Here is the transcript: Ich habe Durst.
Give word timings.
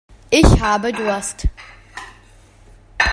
Ich 0.31 0.47
habe 0.59 0.91
Durst. 0.91 1.47